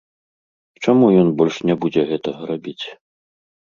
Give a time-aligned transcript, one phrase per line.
[0.85, 2.85] Чаму ён больш не будзе гэтага рабіць?